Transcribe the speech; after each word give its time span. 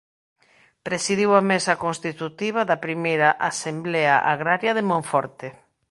Presidiu 0.87 1.29
a 1.39 1.41
mesa 1.51 1.73
constitutiva 1.85 2.61
da 2.69 2.75
I 2.93 3.15
Asemblea 3.51 4.15
Agraria 4.33 4.73
de 4.77 4.83
Monforte. 4.89 5.47